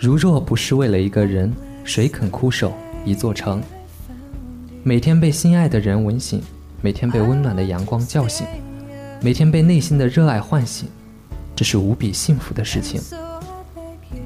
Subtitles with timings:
[0.00, 1.52] 如若不是为了一个人，
[1.84, 2.72] 谁肯枯守
[3.04, 3.62] 一座城？
[4.82, 6.40] 每天被心爱的人吻醒，
[6.80, 8.46] 每天被温暖的阳光叫醒，
[9.20, 10.88] 每天被内心的热爱唤醒，
[11.54, 12.98] 这是无比幸福的事情。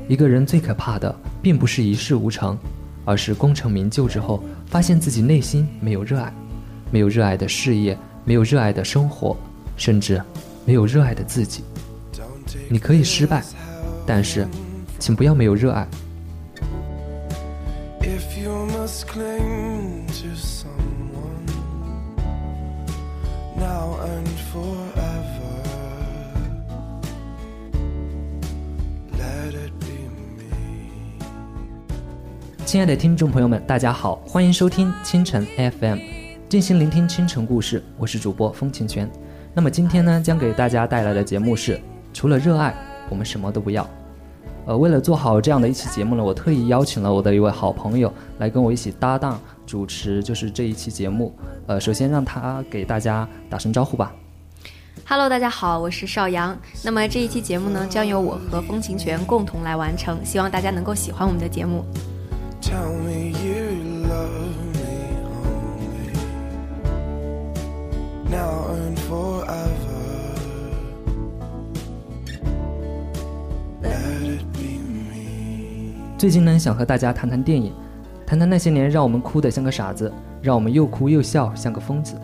[0.07, 1.13] 一个人最可怕的，
[1.43, 2.57] 并不是一事无成，
[3.05, 6.33] 而是功成名就之后，发现自己内心没有热爱，
[6.93, 9.37] 没有热爱的事业，没有热爱的生活，
[9.77, 10.23] 甚至
[10.65, 11.65] 没有热爱的自己。
[12.69, 13.43] 你可以失败，
[14.07, 14.47] 但是，
[14.99, 15.87] 请不要没有热爱。
[18.01, 21.47] If you must cling to someone
[23.57, 25.63] now and forever,
[29.13, 30.51] let it be me.
[32.65, 35.47] 亲爱的听众朋友们，大家好，欢迎收听清晨
[35.81, 35.99] FM，
[36.49, 39.11] 静心聆听清晨故事，我是主播风晴泉。
[39.55, 41.81] 那么今天呢，将给大家带来的节目是：
[42.13, 42.75] 除了热爱，
[43.09, 43.89] 我们什么都不要。
[44.67, 51.35] 呃，为了做好这样的一期节目呢，我特意邀请了我的一位好朋友来跟我一起搭档主持，就是这一期节目。
[51.67, 54.11] 呃，首先让他给大家打声招呼吧。
[55.07, 56.57] Hello，大家好，我是邵阳。
[56.83, 61.85] 那么这一期节目呢，将由我和风清泉共同来完成，希望大家能够喜欢我们的节目。
[62.63, 66.15] Tell me you love me only
[68.31, 69.94] now and forever.
[76.25, 77.71] 最近呢，想和大家谈谈电影，
[78.27, 82.19] 谈谈那些年让我们哭得像个傻子，让我们又哭又笑像个疯子，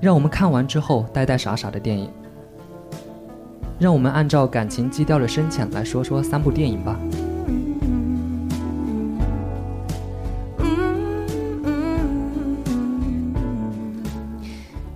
[0.00, 2.08] 让我们看完之后呆呆傻傻的电影。
[3.76, 6.96] 让我们按照感情基调的深浅来说说三部电影吧。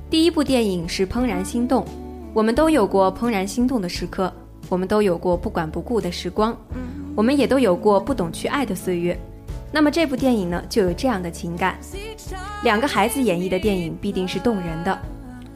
[0.09, 1.83] 第一部电影是《怦然心动》，
[2.33, 4.33] 我们都有过怦然心动的时刻，
[4.69, 6.57] 我们都有过不管不顾的时光，
[7.15, 9.19] 我们也都有过不懂去爱的岁月。
[9.71, 11.79] 那么这部电影呢，就有这样的情感。
[12.63, 14.99] 两个孩子演绎的电影必定是动人的。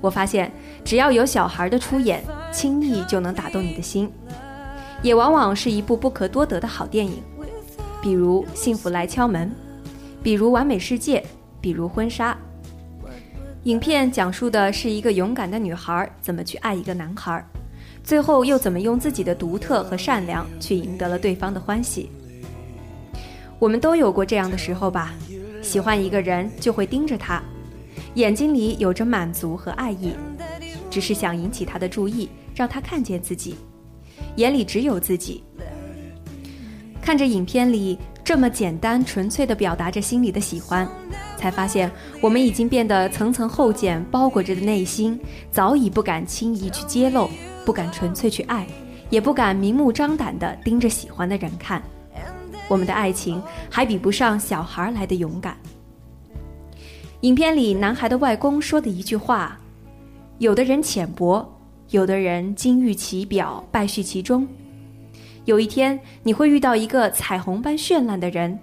[0.01, 0.53] 我发现，
[0.85, 4.11] 只要有小孩的出演，轻易就能打动你的心，
[5.03, 7.23] 也往往是一部不可多得的好电影。
[8.01, 9.49] 比如《幸福来敲门》，
[10.23, 11.21] 比如《完美世界》，
[11.61, 12.33] 比如《婚纱》。
[13.65, 17.45] 影片讲述的是一个勇敢的女孩怎么去爱一个男孩，
[18.09, 22.09] 最后又怎么用自己的独特和善良去赢得了对方的欢喜。
[23.59, 25.13] 我们都有过这样的时候吧，
[25.61, 27.43] 喜欢一个人就会盯着他，
[28.15, 30.15] 眼睛里有着满足和爱意，
[30.89, 33.57] 只是想引起他的注意，让他看见自己，
[34.37, 35.45] 眼里只有自己。
[37.03, 40.89] 看着影片里这么简单纯粹地表达着心里的喜欢。
[41.37, 41.93] 才发现，
[42.23, 45.21] 我们已经变得层层厚茧包裹着的内心，
[45.53, 47.29] 早已不敢轻易去揭露，
[47.69, 48.67] 不敢纯粹去爱，
[49.11, 51.83] 也不敢明目张胆地盯着喜欢的人看。
[52.67, 55.55] 我们的爱情还比不上小孩来的勇敢。
[57.21, 59.61] 影片里男孩的外公说的一句话
[60.41, 61.47] ：“有的人浅薄，
[61.91, 64.49] 有的人金玉其表，败絮其中。
[65.45, 68.59] 有一天你会遇到一个彩虹般绚烂的人，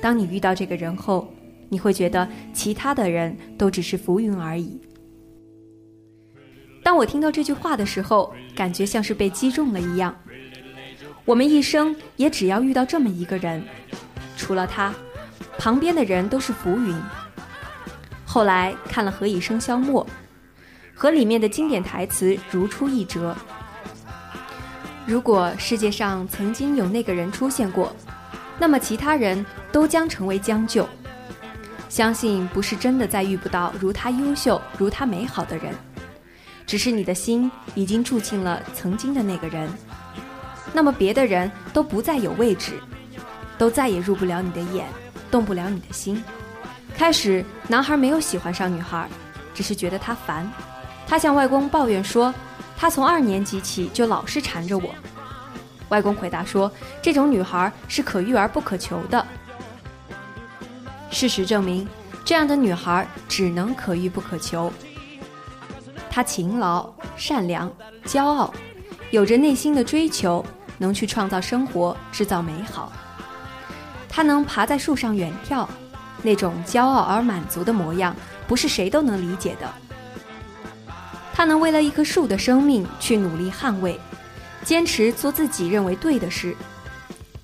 [0.00, 1.32] 当你遇到这个人后。”
[1.70, 4.78] 你会觉得其他的人都只是浮云而已。
[6.82, 10.14] 当我听到这句话的时候，感觉像是被击中了一样。
[11.24, 13.62] 我们一生也只要遇到这么一个人，
[14.36, 14.92] 除了他，
[15.56, 16.94] 旁边的人都是浮云。
[18.24, 20.04] 后来看了《何以笙箫默》，
[20.94, 23.36] 和里面的经典台词如出一辙。
[25.06, 27.94] 如果世界上曾经有那个人出现过，
[28.58, 30.88] 那么其他人都将成为将就。
[31.88, 35.74] 相信不是真的再遇不到如他优秀、如他美好的人，
[36.66, 39.70] 只是你的心已经住进了曾经的那个人，
[40.72, 42.80] 那么别的人都不再有位置，
[43.58, 44.86] 都再也入不了你的眼，
[45.30, 46.22] 动不了你的心。
[46.94, 49.08] 开始，男孩没有喜欢上女孩，
[49.54, 50.50] 只是觉得她烦。
[51.06, 52.32] 他向外公抱怨说，
[52.76, 54.94] 他从二年级起就老是缠着我。
[55.90, 56.72] 外公回答说，
[57.02, 59.26] 这种女孩是可遇而不可求的。
[61.10, 61.86] 事实证明，
[62.24, 64.72] 这样的女孩只能可遇不可求。
[66.14, 67.72] 她勤劳、善良、
[68.04, 68.52] 骄傲，
[69.10, 70.44] 有着内心的追求，
[70.76, 72.92] 能去创造生活，制造美好。
[74.10, 75.66] 她能爬在树上远眺，
[76.22, 78.14] 那种骄傲而满足的模样，
[78.46, 79.72] 不是谁都能理解的。
[81.32, 83.98] 她能为了一棵树的生命去努力捍卫，
[84.62, 86.54] 坚持做自己认为对的事。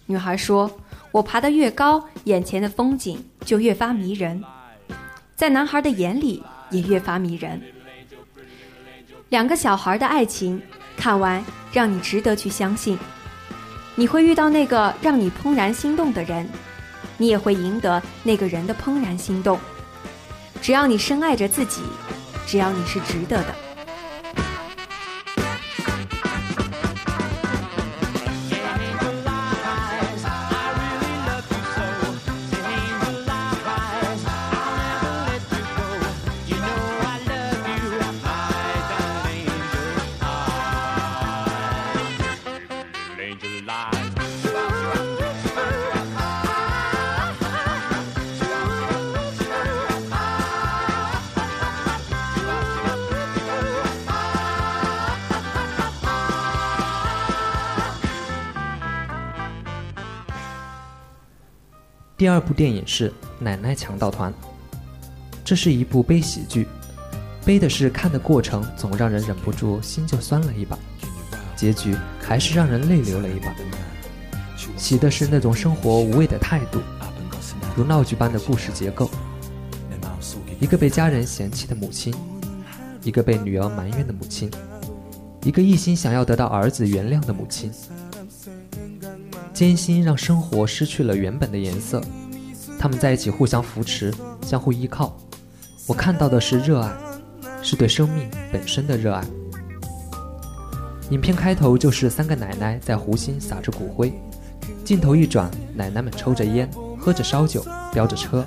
[0.04, 0.70] 女孩说。
[1.10, 4.44] 我爬得越高，眼前的风景就越发迷人，
[5.34, 7.62] 在男孩的眼里也越发迷人。
[9.30, 10.60] 两个小孩的爱情，
[10.96, 12.98] 看完让你值得去相信。
[13.94, 16.48] 你会遇到那个让你怦然心动的人，
[17.18, 19.58] 你也会赢得那个人的怦然心动。
[20.62, 21.82] 只要你深爱着自己，
[22.46, 23.54] 只要你是值得的。
[62.18, 64.32] 第二部电影是《奶奶强盗团》，
[65.44, 66.66] 这是一部悲喜剧，
[67.44, 70.76] 悲的是看的过程总让人忍不住心就酸了一把，
[71.54, 73.54] 结局还是让人泪流了一把。
[74.76, 76.80] 喜的是那种生活无味的态度，
[77.76, 79.08] 如闹剧般的故事结构，
[80.58, 82.12] 一个被家人嫌弃的母亲，
[83.04, 84.50] 一个被女儿埋怨的母亲，
[85.44, 87.70] 一个一心想要得到儿子原谅的母亲。
[89.58, 92.00] 艰辛让生活失去了原本的颜色，
[92.78, 95.16] 他们在一起互相扶持，相互依靠。
[95.88, 96.92] 我看到的是热爱，
[97.60, 99.24] 是对生命本身的热爱。
[101.10, 104.12] 影片开头就是三个奶奶在湖心撒着骨灰，
[104.84, 108.46] 镜头一转，奶奶们抽着烟，喝着烧酒，飙着车。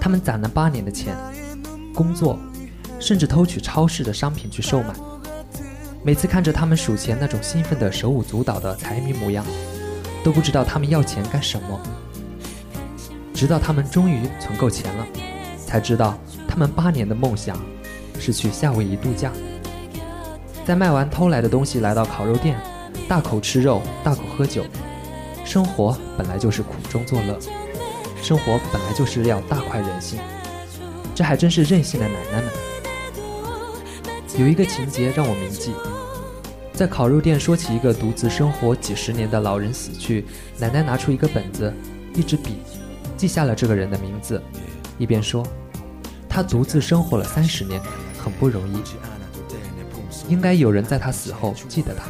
[0.00, 1.16] 他们攒了八年的钱，
[1.92, 2.38] 工作，
[3.00, 4.94] 甚至偷取超市的商品去售卖。
[6.02, 9.44] 每次看着他们数钱那种兴奋的手舞足蹈的财迷模样，
[10.24, 11.80] 都不知道他们要钱干什么。
[13.34, 15.06] 直到他们终于存够钱了，
[15.66, 16.18] 才知道
[16.48, 17.62] 他们八年的梦想
[18.18, 19.30] 是去夏威夷度假。
[20.64, 22.58] 在卖完偷来的东西，来到烤肉店，
[23.06, 24.64] 大口吃肉，大口喝酒。
[25.44, 27.38] 生活本来就是苦中作乐，
[28.22, 30.18] 生活本来就是要大快人心。
[31.14, 32.69] 这还真是任性的奶奶们。
[34.38, 35.74] 有一个情节让我铭记，
[36.72, 40.24] 在烤肉店说起一个独自生活几十年的老人死去，
[40.58, 41.72] 奶奶拿出一个本子，
[42.14, 42.58] 一支笔，
[43.16, 44.40] 记下了这个人的名字，
[44.98, 45.44] 一边说
[46.28, 47.80] ：“他独自生活了三十年，
[48.18, 48.82] 很不容易。
[50.28, 52.04] 应该有人在他死后记得他。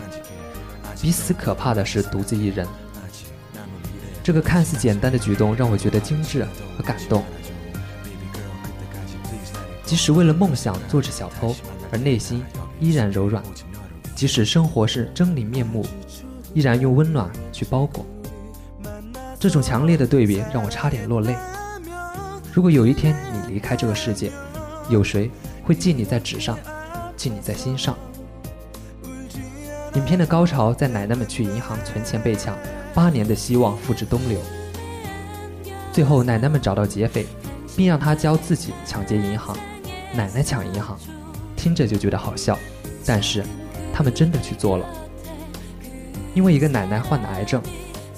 [1.00, 2.66] 比死可怕的是独自一人。”
[4.22, 6.46] 这个看似简单的举动让我觉得精致
[6.76, 7.24] 和感动。
[9.84, 11.56] 即使为了梦想做着小偷。
[11.90, 12.42] 而内心
[12.78, 13.42] 依然柔软，
[14.14, 15.84] 即使生活是狰狞面目，
[16.54, 18.06] 依然用温暖去包裹。
[19.38, 21.34] 这种强烈的对比让我差点落泪。
[22.52, 24.30] 如果有一天你离开这个世界，
[24.88, 25.30] 有谁
[25.64, 26.58] 会记你在纸上，
[27.16, 27.96] 记你在心上？
[29.94, 32.56] 影片的高潮在奶奶们去银行存钱被抢，
[32.94, 34.38] 八年的希望付之东流。
[35.92, 37.26] 最后奶奶们找到劫匪，
[37.76, 39.56] 并让他教自己抢劫银行，
[40.14, 40.98] 奶奶抢银行。
[41.60, 42.58] 听着就觉得好笑，
[43.04, 43.44] 但是
[43.92, 44.86] 他们真的去做了。
[46.32, 47.62] 因为一个奶奶患了癌症，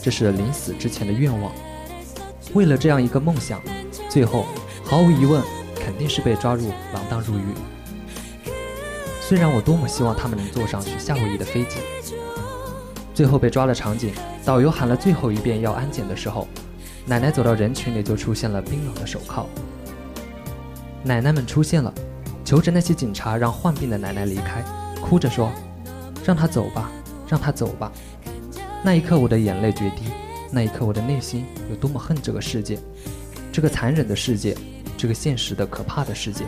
[0.00, 1.52] 这是临死之前的愿望。
[2.54, 3.60] 为了这样一个梦想，
[4.08, 4.46] 最后
[4.84, 5.43] 毫无疑问
[5.74, 7.43] 肯定是被抓入锒铛入狱。
[9.20, 11.78] 虽然我多么希望他们能坐上去夏威夷的飞机。
[13.12, 14.14] 最后被抓的场景，
[14.44, 16.46] 导游喊了最后一遍要安检的时候，
[17.06, 19.48] 奶奶走到人群里就出现了冰冷的手铐。
[21.02, 21.92] 奶奶们出现了。
[22.52, 24.62] 求着那些警察让患病的奶奶离开，
[25.00, 25.50] 哭着说
[26.22, 26.92] ：“让她走吧，
[27.26, 27.90] 让她走吧。”
[28.84, 30.02] 那一刻，我的眼泪决堤。
[30.50, 32.78] 那一刻，我的内心有多么恨这个世界，
[33.50, 34.54] 这个残忍的世界，
[34.98, 36.44] 这个现实的可怕的世界。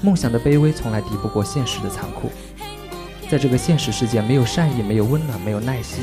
[0.00, 2.30] 梦想的卑微从来敌不过现实的残酷。
[3.28, 6.02] 在这个现实世界，没有善意，没有温暖，没有耐心。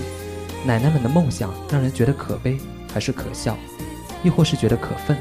[0.63, 2.59] 奶奶们的梦想让人觉得可悲，
[2.93, 3.57] 还是可笑，
[4.21, 5.17] 亦或是觉得可愤？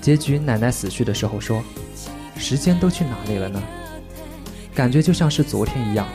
[0.00, 1.62] 结局，奶奶死去的时候说。
[2.42, 3.62] 时间都去哪里了呢？
[4.74, 6.08] 感觉就像是昨天一样，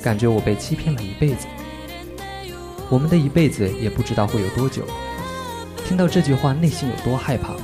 [0.00, 1.48] 感觉我被欺骗了一辈子。
[2.88, 4.84] 我们的一辈子也不知道会有多久。
[5.84, 7.56] 听到这句话，内心有多害怕？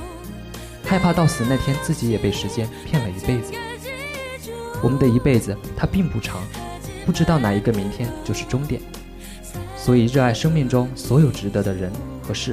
[0.85, 3.53] 害怕到死那天自己也被时间骗了一辈子。
[4.83, 6.43] 我们的一辈子它并不长，
[7.07, 8.83] 不知道哪一个明天就是终点。
[9.77, 11.93] 所以热爱生命中所有值得的人
[12.27, 12.53] 和事，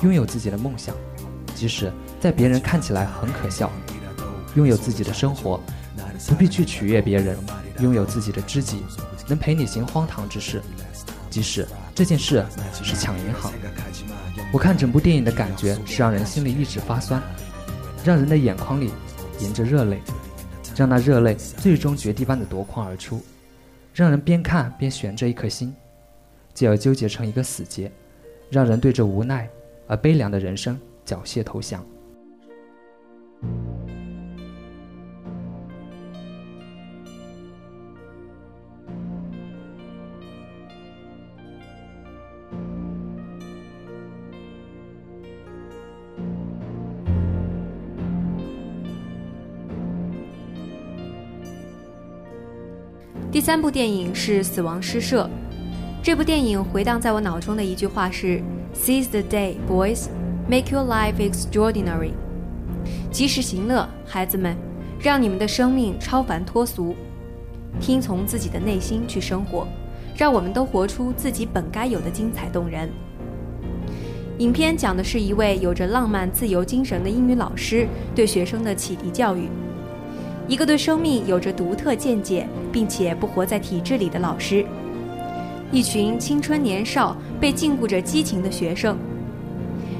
[0.00, 0.94] 拥有自己的梦想，
[1.54, 3.70] 即使在别人看起来很可笑。
[4.54, 5.60] 拥有自己的生活，
[6.28, 7.36] 不必去取悦别人；
[7.80, 8.82] 拥有自己的知己，
[9.28, 10.62] 能陪你行荒唐之事，
[11.30, 12.44] 即使这件事
[12.82, 13.52] 是抢银行。
[14.52, 17.22] 我看整部电影的感觉是让人心里一直发酸，
[18.04, 18.92] 让人的眼眶里
[19.40, 20.00] 盈着热泪，
[20.76, 23.20] 让那热泪最终决堤般的夺眶而出。
[23.92, 25.72] 让人边看边悬着一颗心，
[26.52, 27.90] 继而纠结成一个死结，
[28.50, 29.48] 让人对这无奈
[29.86, 31.84] 而悲凉的人生缴械投降。
[53.34, 55.24] 第三部电影是《死亡诗社》。
[56.00, 58.40] 这部电影回荡在我脑中的一句话是
[58.72, 60.06] ：“Seize the day, boys,
[60.48, 62.12] make your life extraordinary。”
[63.10, 64.56] 及时行乐，孩子们，
[65.00, 66.94] 让你们的生命超凡脱俗，
[67.80, 69.66] 听从自己的内心去生活，
[70.16, 72.88] 让我们都活出自己本该有的精彩动人。
[74.38, 79.48] 影片讲的是一位有着浪漫自由精神的英语老师对学生的启迪教育。
[80.46, 84.64] 一个对生命有着独特见解，并且不活在体制里的老师，
[85.72, 88.96] 一群青春年少被禁锢着激情的学生。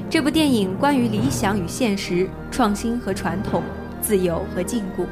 [0.07, 3.63] 这部电影关于理想与现实、创新和传统、
[4.01, 5.05] 自由和禁锢。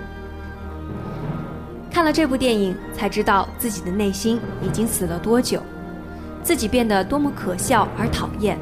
[1.89, 5.61] 看了这部电影，才知道自己的内心已经死了多久，
[6.43, 8.57] 自己变得多么可笑而讨厌。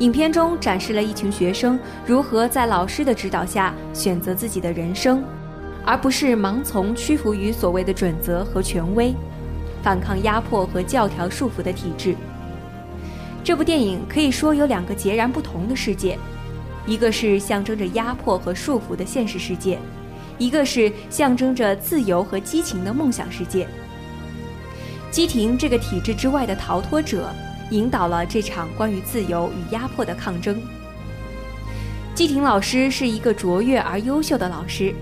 [0.00, 5.24] 影片中展示了一群学生如何在老师的指导下选择自己的人生，
[5.84, 9.12] 而不是盲从屈服于所谓的准则和权威，
[9.82, 12.14] 反抗压迫和教条束缚的体制。
[13.42, 16.16] 这部电影可以说有两个截然不同的世界，
[16.86, 19.80] 一个是象征着压迫和束缚的现实世界，
[20.38, 23.66] 一个是象征着自由和激情的梦想世界。
[25.10, 27.28] 基廷这个体制之外的逃脱者。
[27.70, 30.60] 引导了这场关于自由与压迫的抗争。
[32.14, 34.94] 季婷老师是一个卓越而优秀的老师，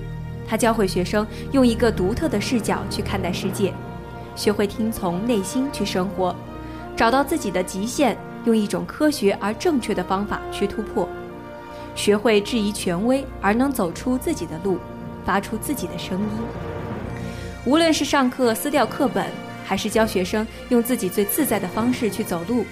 [0.46, 3.72] 他教会学生用一个独特的视角去看待世界，
[4.34, 6.36] 学会听从内心去生活，
[6.94, 11.08] 找到自己的极限，用一种科学而正确的方法去突破，
[11.94, 14.78] 学会质疑权威而能走出自己的路，
[15.24, 16.26] 发出自己的声音。
[17.64, 19.45] 无论是上课撕掉课本。
[19.66, 22.64] 还是教学生用自己最自在的方式去走路，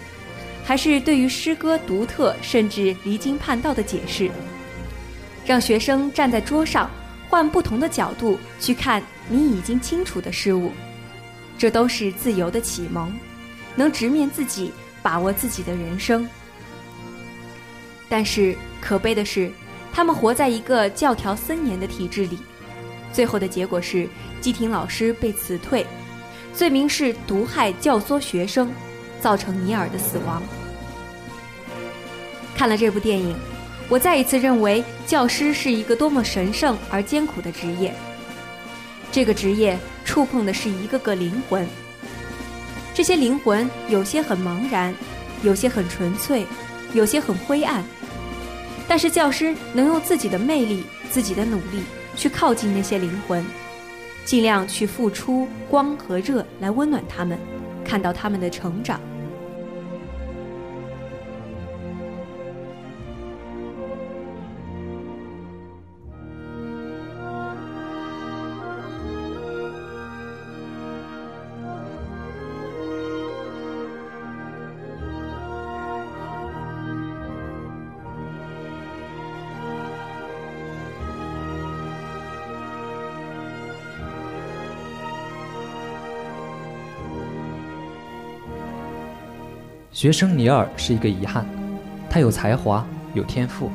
[0.65, 4.31] 还是对于诗歌独特甚至离经叛道的解释，
[5.45, 6.89] 让学生站在桌上，
[7.29, 10.71] 换不同的角度去看你已经清楚的事物，
[11.59, 13.13] 这都是自由的启蒙，
[13.75, 14.73] 能直面自己，
[15.03, 16.27] 把握自己的人生。
[18.09, 19.51] 但是可悲的是，
[19.93, 22.39] 他们活在一个教条森严的体制里，
[23.13, 24.09] 最后的结果是
[24.41, 25.85] 基廷老师被辞退。
[26.55, 28.71] 罪名是毒害教唆学生，
[29.21, 30.43] 造成尼尔的死亡。
[32.55, 33.35] 看了这部电影，
[33.89, 37.93] 我再一次认为教师是一个多么神圣而艰苦的职业。
[39.11, 41.67] 这个职业触碰的是一个个灵魂，
[42.95, 44.95] 这些灵魂有些很茫然，
[45.43, 46.47] 有些很纯粹，
[46.93, 47.85] 有些很灰暗。
[48.87, 51.83] 但是教师能用自己的魅力、自己的努力
[52.15, 53.45] 去靠近那些灵魂。
[54.25, 57.39] 尽量去付出光和热来温暖他们，
[57.85, 59.01] 看到他们的成长。
[90.05, 91.47] 学生尼尔是一个遗憾，
[92.11, 93.71] 他有才华，有天赋，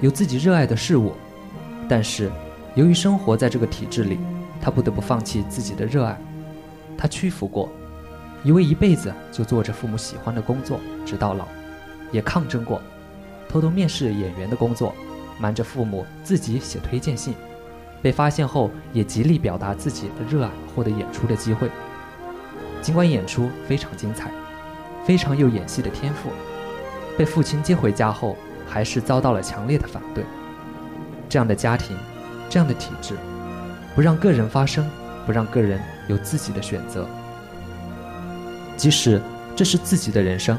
[0.00, 1.12] 有自己热爱的事物，
[1.86, 2.32] 但是
[2.74, 4.18] 由于生活在这个体制里，
[4.62, 6.18] 他不得不放弃自己的热爱。
[6.96, 7.68] 他屈服过，
[8.42, 11.46] 以为一辈子就做着父母喜欢的工作直到老，
[12.12, 12.80] 也抗争过，
[13.46, 14.94] 偷偷面试演员的工作，
[15.38, 17.34] 瞒着父母自己写推荐信，
[18.00, 21.68] 被发现后也极力表达自己的热爱，获得演出的机会。
[22.80, 24.30] 尽管演出非常精彩。
[25.08, 26.28] 非常有演戏的天赋，
[27.16, 28.36] 被父亲接回家后，
[28.68, 30.22] 还是遭到了强烈的反对。
[31.30, 31.96] 这样的家庭，
[32.50, 33.16] 这样的体制，
[33.94, 34.86] 不让个人发声，
[35.24, 37.08] 不让个人有自己的选择。
[38.76, 39.18] 即使
[39.56, 40.58] 这是自己的人生，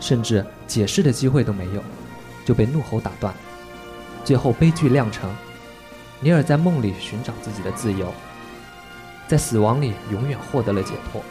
[0.00, 1.80] 甚至解释的机会都没有，
[2.44, 3.32] 就被怒吼打断。
[4.24, 5.30] 最后悲剧酿成，
[6.18, 8.12] 尼尔在梦里寻找自己的自由，
[9.28, 11.22] 在死亡里永远获得了解脱。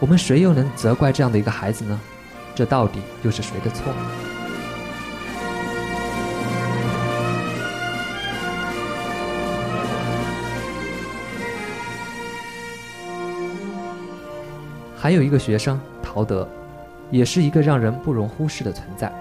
[0.00, 2.00] 我们谁又能责怪这样的一个孩子呢？
[2.54, 3.92] 这到底又是谁的错？
[14.96, 16.48] 还有一个学生陶德
[17.10, 19.12] 也是一个让人不容忽视的存在。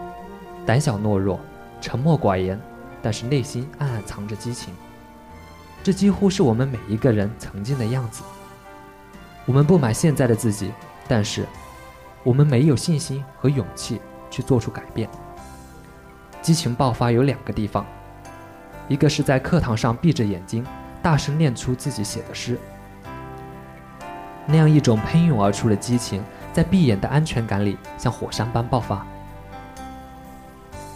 [0.66, 1.40] 胆小懦弱
[1.82, 2.60] 沉默寡言
[3.02, 4.74] 但是内心暗暗藏着激情。
[5.84, 8.24] 这几乎是我们每一个人曾经的样子。
[9.50, 10.72] 我们不满现在的自己，
[11.08, 11.44] 但是
[12.24, 15.10] 我们没有信心和勇气去做出改变。
[16.40, 17.84] 激情爆发有两个地方，
[18.88, 20.64] 一个是在课堂上闭着眼睛，
[21.02, 22.60] 大声念出自己写的诗。
[24.46, 29.04] 那样一种喷涌而出的激情，在闭眼的安全感里，像火山般爆发，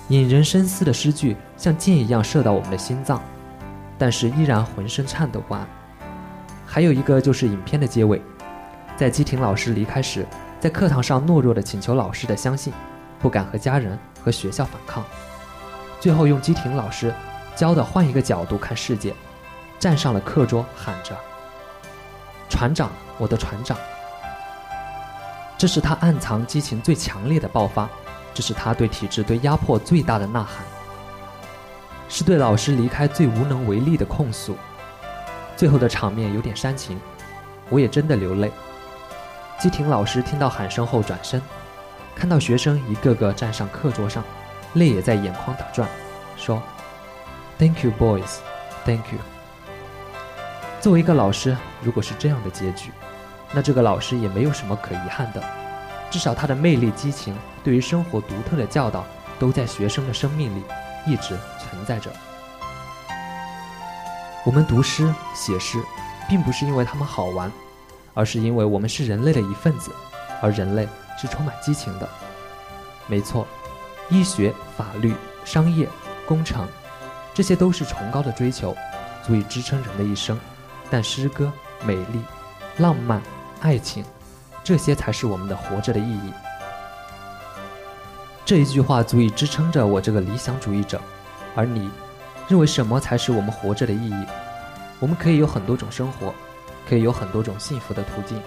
[0.10, 3.20] 引人深思的诗句像箭一样射到我们的心脏，
[3.98, 5.68] 但是依然浑身颤抖不安。
[6.68, 8.22] 还有一个就是影片的结尾，
[8.96, 10.26] 在基廷老师离开时，
[10.60, 12.74] 在课堂上懦弱的请求老师的相信，
[13.20, 15.04] 不敢和家人和学校反抗，
[16.00, 17.14] 最后用基廷老师
[17.56, 19.14] 教的换一个角度看世界，
[19.80, 21.16] 站上了课桌喊着
[22.50, 23.78] ：“船长。”我的船长，
[25.56, 27.88] 这是他暗藏激情最强烈的爆发，
[28.34, 30.66] 这是他对体制、对压迫最大的呐喊，
[32.10, 34.58] 是对老师离开最无能为力的控诉。
[35.56, 37.00] 最后的场面有点煽情，
[37.70, 38.52] 我也真的流泪。
[39.64, 41.42] 基廷老师听到喊声后转身，
[42.14, 44.22] 看到学生一个个站上课桌上，
[44.74, 45.88] 泪也在眼眶打转，
[46.36, 46.62] 说
[47.58, 48.40] ：“Thank you, boys,
[48.84, 49.20] thank you。”
[50.82, 52.92] 作为一个老师，如果是这样的结局。
[53.54, 55.42] 那这个老师也没有什么可遗憾的，
[56.12, 59.06] 至少他的魅力、激情，对于生活独特的教导，
[59.40, 60.62] 都在学生的生命里
[61.08, 62.12] 一直存在着。
[64.44, 65.82] 我们读诗、写诗，
[66.28, 67.50] 并不是因为他们好玩，
[68.14, 69.92] 而是因为我们是人类的一份子，
[70.42, 70.88] 而人类
[71.20, 72.10] 是充满激情的。
[73.08, 73.48] 没错，
[74.10, 75.88] 医学、法律、商业、
[76.26, 76.68] 工程，
[77.34, 78.76] 这些都是崇高的追求，
[79.26, 80.40] 足以支撑人的一生。
[80.90, 81.52] 但诗歌、
[81.86, 82.22] 美丽、
[82.78, 83.22] 浪漫。
[83.62, 84.04] 爱情，
[84.62, 86.34] 这些才是我们的活着的意义。
[88.44, 91.00] 这一句话足以支撑着我这个理想主义者。
[91.56, 91.90] 而你，
[92.50, 94.26] 认为什么才是我们活着的意义？
[95.00, 96.36] 我们可以有很多种生活，
[96.88, 98.42] 可以有很多种幸福的途径。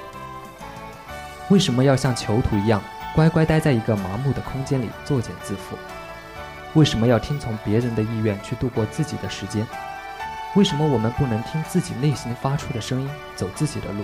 [1.49, 2.83] 为什么要像囚徒一样
[3.15, 5.77] 乖乖待在一个麻木的空间里作茧自缚？
[6.75, 9.67] 为什么要听从别人的意愿去度过自己的时间？
[10.55, 14.03] 为什么我们不能听自己内心发出的声音，走自己的路？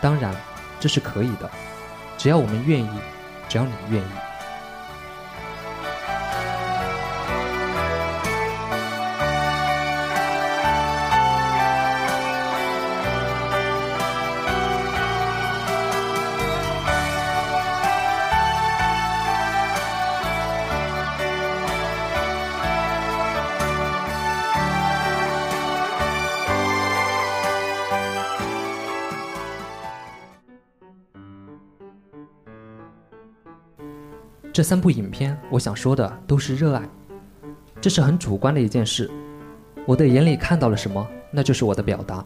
[0.00, 0.34] 当然，
[0.78, 1.50] 这是可以的，
[2.16, 2.90] 只要我们愿意，
[3.48, 4.33] 只要你愿意。
[34.54, 36.82] 这三部影片，我想说的都是热爱，
[37.80, 39.10] 这是很主观的一件事。
[39.84, 42.24] 我的眼里看到了什么，那就是我的表达。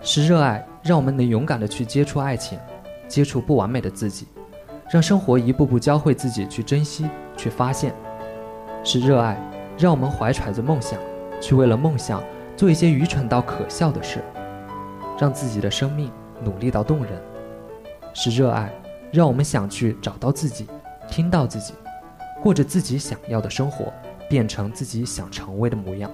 [0.00, 2.58] 是热爱，让我们能勇敢的去接触爱情，
[3.06, 4.26] 接触不完美的自己，
[4.90, 7.94] 让生活一步步教会自己去珍惜、去发现。
[8.82, 9.40] 是热爱，
[9.78, 10.98] 让我们怀揣着梦想，
[11.40, 12.20] 去为了梦想
[12.56, 14.18] 做一些愚蠢到可笑的事，
[15.16, 16.10] 让自己的生命
[16.42, 17.12] 努力到动人。
[18.14, 18.68] 是热爱，
[19.12, 20.66] 让我们想去找到自己。
[21.14, 21.74] 听到自己，
[22.42, 23.92] 过着自己想要的生活，
[24.28, 26.10] 变成自己想成为的模样。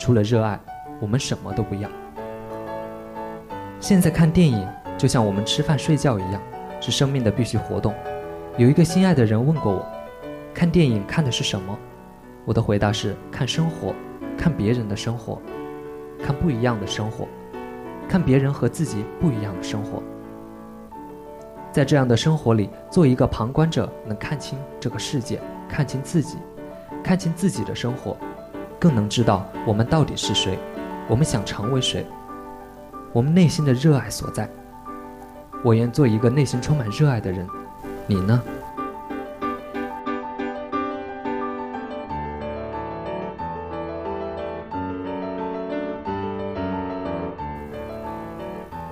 [0.00, 0.58] 除了热爱，
[1.00, 1.88] 我们什么都不要。
[3.78, 4.66] 现在看电影
[4.98, 6.42] 就像我们吃饭睡觉一样，
[6.80, 7.94] 是生命的必须活动。
[8.58, 9.86] 有一个心爱的人问过我，
[10.52, 11.78] 看电影看的是什么？
[12.44, 13.94] 我的回答是看生活，
[14.36, 15.40] 看别人的生活，
[16.20, 17.28] 看不一样的生活，
[18.08, 20.02] 看别人和自己不一样的生活。
[21.76, 26.38] 在这样的生活里，做一个旁观者，能看清这个世界，看清自己，
[27.04, 28.16] 看清自己的生活，
[28.80, 30.58] 更能知道我们到底是谁，
[31.06, 32.06] 我们想成为谁，
[33.12, 34.48] 我们内心的热爱所在。
[35.62, 37.46] 我愿做一个内心充满热爱的人，
[38.06, 38.42] 你呢？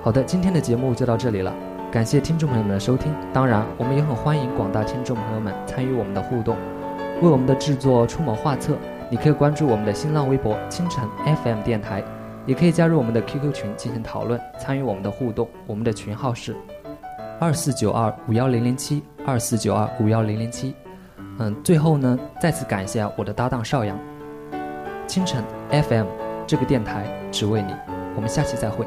[0.02, 1.50] 好的，今天的节目就到这里了。
[1.94, 6.56] 感谢听众朋友们的收听，当然，我们也很欢迎广大听众朋友们参与我们的互动，
[7.22, 8.76] 为我们的制作出谋划策。
[9.08, 11.08] 你可以关注我们的新浪微博“清晨
[11.44, 12.02] FM 电台”，
[12.46, 15.48] 也可以加入我们的 QQ 群进行讨论，参与我们的互动。
[15.68, 16.56] 我们的群号是
[17.38, 20.74] 二四九二五幺零零七二四九二五幺零零七。
[21.38, 23.96] 嗯，最后呢，再次感谢我的搭档邵阳。
[25.06, 26.06] 清晨 FM
[26.44, 27.72] 这个电台只为你，
[28.16, 28.84] 我们下期再会。